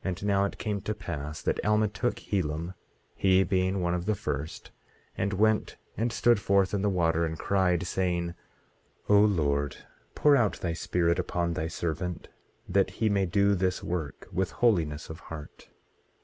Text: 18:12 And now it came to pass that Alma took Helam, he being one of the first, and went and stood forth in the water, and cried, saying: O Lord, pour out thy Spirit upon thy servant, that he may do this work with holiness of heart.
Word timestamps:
18:12 0.00 0.06
And 0.06 0.24
now 0.26 0.44
it 0.44 0.58
came 0.58 0.80
to 0.80 0.96
pass 0.96 1.40
that 1.40 1.64
Alma 1.64 1.86
took 1.86 2.16
Helam, 2.18 2.74
he 3.14 3.44
being 3.44 3.80
one 3.80 3.94
of 3.94 4.04
the 4.04 4.16
first, 4.16 4.72
and 5.16 5.32
went 5.32 5.76
and 5.96 6.12
stood 6.12 6.40
forth 6.40 6.74
in 6.74 6.82
the 6.82 6.90
water, 6.90 7.24
and 7.24 7.38
cried, 7.38 7.86
saying: 7.86 8.34
O 9.08 9.20
Lord, 9.20 9.76
pour 10.16 10.34
out 10.36 10.54
thy 10.54 10.72
Spirit 10.72 11.20
upon 11.20 11.52
thy 11.52 11.68
servant, 11.68 12.26
that 12.68 12.90
he 12.98 13.08
may 13.08 13.26
do 13.26 13.54
this 13.54 13.80
work 13.80 14.26
with 14.32 14.50
holiness 14.50 15.08
of 15.08 15.20
heart. 15.20 15.68